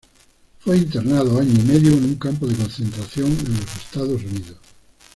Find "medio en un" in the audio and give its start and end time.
1.61-2.15